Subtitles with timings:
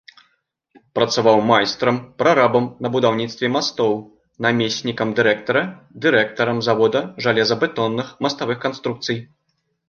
[0.99, 3.91] Працаваў майстрам, прарабам на будаўніцтве мастоў,
[4.47, 5.63] намеснікам дырэктара,
[6.07, 9.17] дырэктарам завода жалезабетонных маставых канструкцый.